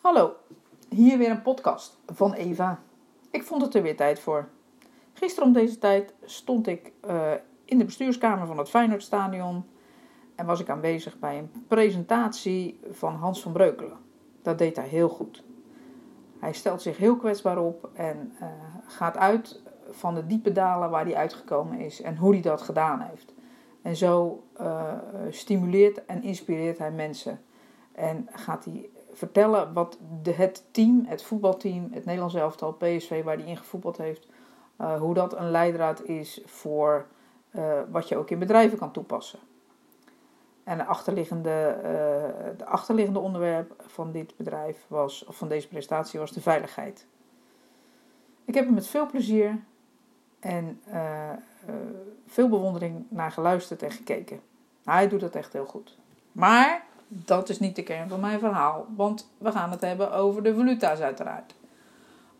[0.00, 0.36] Hallo,
[0.88, 2.82] hier weer een podcast van Eva.
[3.30, 4.48] Ik vond het er weer tijd voor.
[5.12, 7.32] Gisteren om deze tijd stond ik uh,
[7.64, 9.64] in de bestuurskamer van het Feyenoordstadion
[10.34, 13.96] en was ik aanwezig bij een presentatie van Hans van Breukelen.
[14.42, 15.42] Dat deed hij heel goed.
[16.38, 18.48] Hij stelt zich heel kwetsbaar op en uh,
[18.86, 23.00] gaat uit van de diepe dalen waar hij uitgekomen is en hoe hij dat gedaan
[23.00, 23.34] heeft.
[23.82, 24.92] En zo uh,
[25.30, 27.40] stimuleert en inspireert hij mensen.
[27.92, 33.36] En gaat hij vertellen wat de, het team, het voetbalteam, het Nederlands elftal, PSV, waar
[33.36, 34.26] hij in gevoetbald heeft,
[34.80, 37.06] uh, hoe dat een leidraad is voor
[37.50, 39.38] uh, wat je ook in bedrijven kan toepassen.
[40.64, 41.82] En de achterliggende, uh,
[42.58, 47.06] de achterliggende onderwerp van dit bedrijf was, of van deze presentatie was de veiligheid.
[48.44, 49.58] Ik heb er met veel plezier
[50.40, 50.80] en
[52.26, 54.40] veel bewondering naar geluisterd en gekeken.
[54.84, 55.98] Hij doet het echt heel goed.
[56.32, 60.42] Maar dat is niet de kern van mijn verhaal, want we gaan het hebben over
[60.42, 61.54] de valuta's uiteraard.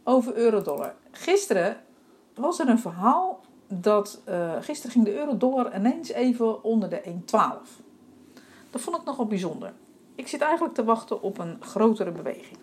[0.04, 0.94] Over euro-dollar.
[1.10, 1.76] Gisteren
[2.34, 7.12] was er een verhaal dat uh, gisteren ging de euro-dollar ineens even onder de 1,12.
[8.70, 9.72] Dat vond ik nogal bijzonder.
[10.14, 12.58] Ik zit eigenlijk te wachten op een grotere beweging.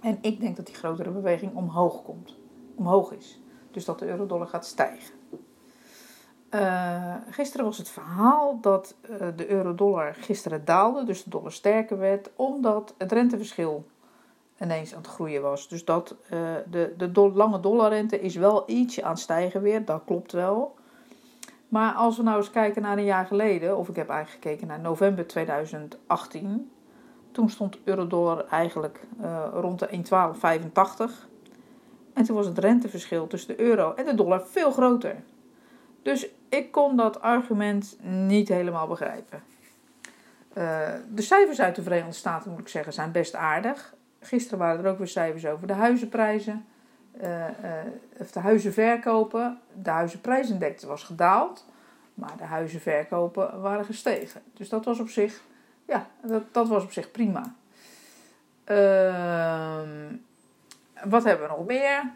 [0.00, 2.36] En ik denk dat die grotere beweging omhoog komt.
[2.74, 3.40] Omhoog is.
[3.70, 5.14] Dus dat de euro-dollar gaat stijgen.
[6.54, 11.98] Uh, gisteren was het verhaal dat uh, de euro-dollar gisteren daalde, dus de dollar sterker
[11.98, 13.86] werd, omdat het renteverschil
[14.60, 15.68] ineens aan het groeien was.
[15.68, 16.38] Dus dat uh,
[16.70, 20.74] de, de do lange dollarrente is wel ietsje aan het stijgen weer, dat klopt wel.
[21.68, 24.66] Maar als we nou eens kijken naar een jaar geleden, of ik heb eigenlijk gekeken
[24.66, 26.70] naar november 2018,
[27.32, 29.00] toen stond euro-dollar eigenlijk
[29.52, 31.28] rond de 1,1285.
[32.12, 35.16] En toen was het renteverschil tussen de euro en de dollar veel groter.
[36.02, 39.42] Dus ik kon dat argument niet helemaal begrijpen.
[40.56, 43.94] Uh, de cijfers uit de Verenigde Staten, moet ik zeggen, zijn best aardig.
[44.20, 46.66] Gisteren waren er ook weer cijfers over de huizenprijzen.
[47.22, 47.48] Uh, uh,
[48.18, 49.60] of de huizenverkopen.
[49.82, 51.66] De huizenprijsindex was gedaald.
[52.14, 54.42] Maar de huizenverkopen waren gestegen.
[54.54, 55.42] Dus dat was op zich,
[55.86, 57.54] ja, dat, dat was op zich prima.
[58.64, 60.14] Ehm,
[61.04, 62.12] wat hebben we nog meer?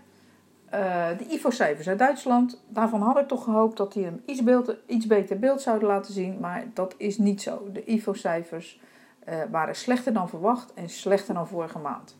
[0.74, 4.76] Uh, de IFO-cijfers uit Duitsland, daarvan had ik toch gehoopt dat die een iets, beeld,
[4.86, 7.68] iets beter beeld zouden laten zien, maar dat is niet zo.
[7.72, 8.80] De IFO-cijfers
[9.28, 12.16] uh, waren slechter dan verwacht en slechter dan vorige maand.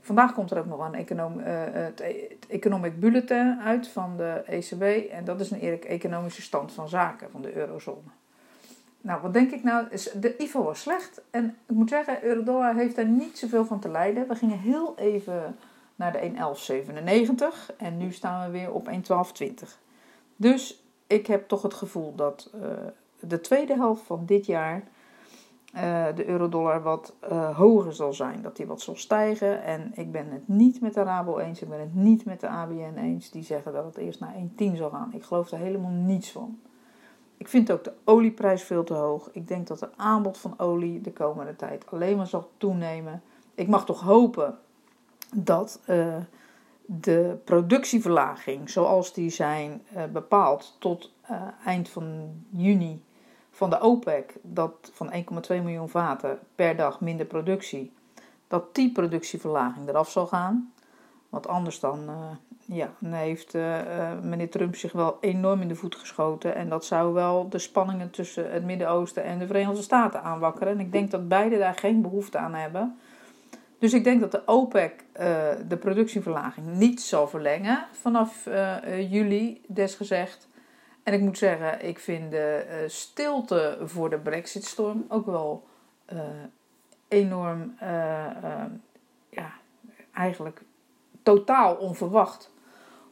[0.00, 4.42] Vandaag komt er ook nog een econom, uh, het, het Economic Bulletin uit van de
[4.46, 8.10] ECB en dat is een economische stand van zaken van de eurozone.
[9.00, 9.86] Nou, wat denk ik nou?
[10.20, 13.88] De IFO was slecht en ik moet zeggen, Eurodollar heeft daar niet zoveel van te
[13.88, 14.28] lijden.
[14.28, 15.56] We gingen heel even
[15.96, 16.30] naar de
[17.72, 19.52] 1.1197 en nu staan we weer op 1.1220.
[20.36, 22.62] Dus ik heb toch het gevoel dat uh,
[23.20, 24.82] de tweede helft van dit jaar
[25.74, 28.42] uh, de eurodollar wat uh, hoger zal zijn.
[28.42, 29.62] Dat die wat zal stijgen.
[29.62, 31.62] En ik ben het niet met de Rabo eens.
[31.62, 33.30] Ik ben het niet met de ABN eens.
[33.30, 35.12] Die zeggen dat het eerst naar 1,10 zal gaan.
[35.14, 36.58] Ik geloof er helemaal niets van.
[37.36, 39.28] Ik vind ook de olieprijs veel te hoog.
[39.32, 43.22] Ik denk dat het aanbod van olie de komende tijd alleen maar zal toenemen.
[43.54, 44.58] Ik mag toch hopen
[45.34, 46.16] dat uh,
[46.84, 53.02] de productieverlaging, zoals die zijn uh, bepaald tot uh, eind van juni
[53.50, 57.92] van de OPEC, dat van 1,2 miljoen vaten per dag minder productie,
[58.48, 60.72] dat die productieverlaging eraf zal gaan.
[61.28, 62.10] Want anders dan
[62.64, 63.54] ja, heeft
[64.22, 66.54] meneer Trump zich wel enorm in de voet geschoten.
[66.54, 70.72] En dat zou wel de spanningen tussen het Midden-Oosten en de Verenigde Staten aanwakkeren.
[70.72, 72.98] En ik denk dat beide daar geen behoefte aan hebben.
[73.82, 79.60] Dus ik denk dat de OPEC uh, de productieverlaging niet zal verlengen vanaf uh, juli,
[79.68, 80.48] desgezegd.
[81.02, 85.64] En ik moet zeggen, ik vind de stilte voor de Brexit-storm ook wel
[87.08, 87.74] enorm,
[89.28, 89.52] ja,
[90.12, 90.62] eigenlijk
[91.22, 92.50] totaal onverwacht.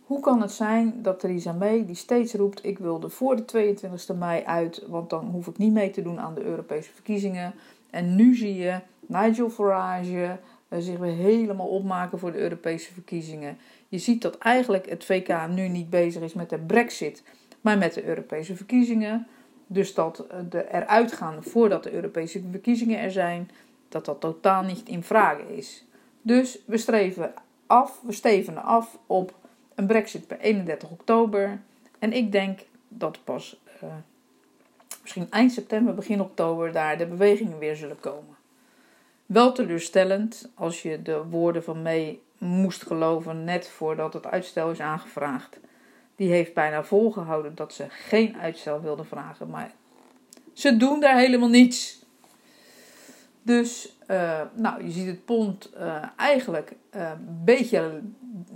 [0.05, 4.19] Hoe kan het zijn dat Theresa May, die steeds roept: Ik wilde voor de 22e
[4.19, 7.55] mei uit, want dan hoef ik niet mee te doen aan de Europese verkiezingen.
[7.91, 10.39] En nu zie je Nigel Farage,
[10.78, 13.59] zich weer helemaal opmaken voor de Europese verkiezingen.
[13.89, 17.22] Je ziet dat eigenlijk het VK nu niet bezig is met de Brexit,
[17.61, 19.27] maar met de Europese verkiezingen.
[19.67, 23.51] Dus dat de eruit voordat de Europese verkiezingen er zijn,
[23.89, 25.84] dat dat totaal niet in vraag is.
[26.22, 27.34] Dus we streven
[27.66, 29.34] af, we stevenen af op
[29.75, 31.61] een Brexit per 31 oktober.
[31.99, 33.91] En ik denk dat pas uh,
[35.03, 38.37] misschien eind september, begin oktober daar de bewegingen weer zullen komen.
[39.30, 44.80] Wel teleurstellend als je de woorden van May moest geloven net voordat het uitstel is
[44.80, 45.59] aangevraagd.
[46.16, 49.72] Die heeft bijna volgehouden dat ze geen uitstel wilde vragen, maar
[50.53, 52.04] ze doen daar helemaal niets.
[53.42, 58.00] Dus uh, nou, je ziet het pond uh, eigenlijk een beetje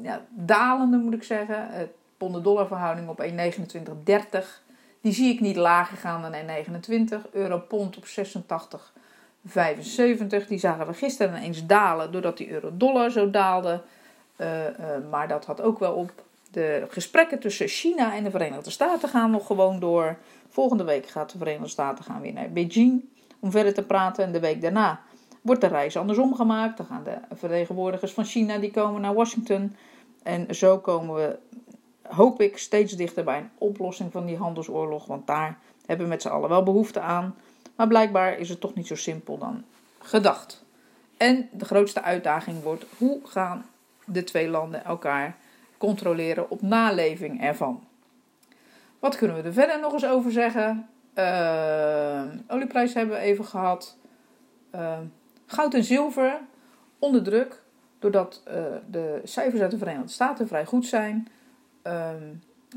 [0.02, 1.68] ja, dalende, moet ik zeggen.
[1.68, 4.46] Het pond-dollar verhouding op 1,2930.
[5.00, 6.34] Die zie ik niet lager gaan dan
[7.24, 7.30] 1,29.
[7.32, 8.06] Euro-pond op
[9.49, 10.49] 86,75.
[10.49, 13.81] Die zagen we gisteren ineens dalen doordat die euro-dollar zo daalde.
[15.11, 16.12] maar dat had ook wel op.
[16.50, 20.17] De gesprekken tussen China en de Verenigde Staten gaan nog gewoon door.
[20.49, 23.05] Volgende week gaat de Verenigde Staten gaan weer naar Beijing
[23.41, 24.25] om verder te praten.
[24.25, 25.00] En de week daarna
[25.41, 26.76] wordt de reis andersom gemaakt.
[26.76, 29.76] Dan gaan de vertegenwoordigers van China die komen naar Washington.
[30.23, 31.38] En zo komen we,
[32.02, 35.06] hoop ik, steeds dichter bij een oplossing van die handelsoorlog.
[35.06, 37.35] Want daar hebben we met z'n allen wel behoefte aan.
[37.74, 39.64] Maar blijkbaar is het toch niet zo simpel dan
[39.98, 40.64] gedacht.
[41.16, 43.66] En de grootste uitdaging wordt: hoe gaan
[44.04, 45.36] de twee landen elkaar
[45.78, 47.84] controleren op naleving ervan?
[48.98, 50.88] Wat kunnen we er verder nog eens over zeggen?
[51.14, 53.96] Uh, olieprijs hebben we even gehad.
[54.74, 54.98] Uh,
[55.46, 56.40] goud en zilver
[56.98, 57.62] onder druk.
[57.98, 58.54] Doordat uh,
[58.90, 61.28] de cijfers uit de Verenigde Staten vrij goed zijn.
[61.82, 62.22] Ehm,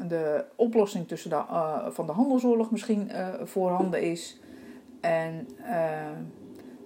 [0.07, 1.45] de oplossing tussen
[1.89, 3.11] van de handelsoorlog misschien
[3.43, 4.39] voorhanden is.
[5.01, 5.47] En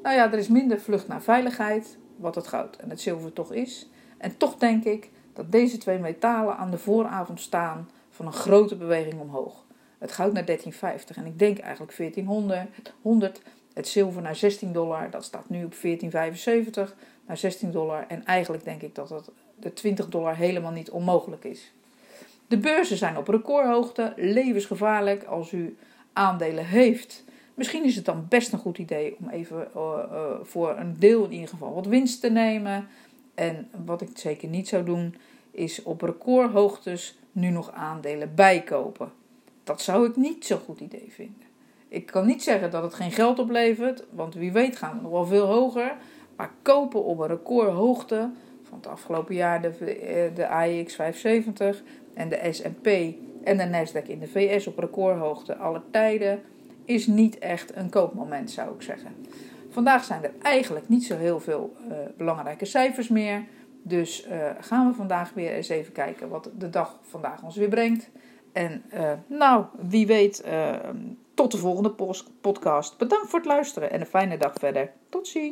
[0.04, 1.98] nou ja, er is minder vlucht naar veiligheid.
[2.16, 3.90] Wat het goud en het zilver toch is.
[4.18, 8.76] En toch denk ik dat deze twee metalen aan de vooravond staan van een grote
[8.76, 9.66] beweging omhoog.
[9.98, 10.56] Het goud naar 13,50
[11.16, 12.94] en ik denk eigenlijk 1400.
[13.02, 13.42] 100,
[13.74, 15.80] het zilver naar 16 dollar, dat staat nu op 14,75
[17.28, 18.06] naar 16 dollar.
[18.08, 19.30] En eigenlijk denk ik dat het
[19.60, 21.74] de 20 dollar helemaal niet onmogelijk is.
[22.48, 25.78] De beurzen zijn op recordhoogte, levensgevaarlijk als u
[26.14, 27.24] aandelen heeft.
[27.54, 31.24] Misschien is het dan best een goed idee om even uh, uh, voor een deel
[31.24, 32.88] in ieder geval wat winst te nemen.
[33.36, 35.16] En wat ik zeker niet zou doen,
[35.52, 39.12] is op recordhoogtes nu nog aandelen bijkopen.
[39.64, 41.50] Dat zou ik niet zo'n goed idee vinden.
[41.88, 45.12] Ik kan niet zeggen dat het geen geld oplevert, want wie weet gaan we nog
[45.12, 45.96] wel veel hoger.
[46.36, 48.30] Maar kopen op een recordhoogte
[48.64, 51.84] van het afgelopen jaar de, eh, de AEX 570
[52.14, 52.88] en de S&P
[53.44, 56.42] en de Nasdaq in de VS op recordhoogte alle tijden
[56.92, 59.16] is niet echt een koopmoment zou ik zeggen.
[59.70, 63.44] Vandaag zijn er eigenlijk niet zo heel veel uh, belangrijke cijfers meer.
[63.84, 67.70] Dus uh, gaan we vandaag weer eens even kijken wat de dag vandaag ons weer
[67.70, 68.10] brengt.
[68.52, 70.44] En uh, nou, wie weet,
[71.34, 72.98] tot de volgende podcast.
[72.98, 74.92] Bedankt voor het luisteren en een fijne dag verder.
[75.10, 75.50] Tot ziens.